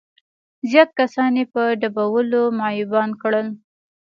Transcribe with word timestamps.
زيات 0.69 0.89
کسان 0.99 1.31
يې 1.39 1.45
په 1.53 1.63
ډبولو 1.81 2.41
معيوبان 2.59 3.09
کړل. 3.21 3.47